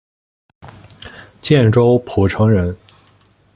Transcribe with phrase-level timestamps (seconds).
[1.43, 2.75] 建州浦城人。